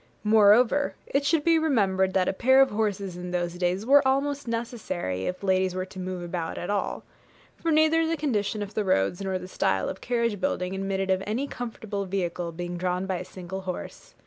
Moreover, 0.23 0.95
it 1.05 1.27
should 1.27 1.43
be 1.43 1.59
remembered 1.59 2.15
that 2.15 2.27
a 2.27 2.33
pair 2.33 2.59
of 2.59 2.71
horses 2.71 3.15
in 3.17 3.29
those 3.29 3.53
days 3.59 3.85
were 3.85 4.01
almost 4.07 4.47
necessary, 4.47 5.27
if 5.27 5.43
ladies 5.43 5.75
were 5.75 5.85
to 5.85 5.99
move 5.99 6.23
about 6.23 6.57
at 6.57 6.71
all; 6.71 7.03
for 7.55 7.69
neither 7.69 8.07
the 8.07 8.17
condition 8.17 8.63
of 8.63 8.73
the 8.73 8.83
roads 8.83 9.21
nor 9.21 9.37
the 9.37 9.47
style 9.47 9.87
of 9.89 10.01
carriage 10.01 10.39
building 10.41 10.73
admitted 10.73 11.11
of 11.11 11.21
any 11.27 11.47
comfortable 11.47 12.05
vehicle 12.05 12.51
being 12.51 12.77
drawn 12.77 13.05
by 13.05 13.17
a 13.17 13.23
single 13.23 13.61
horse. 13.61 14.15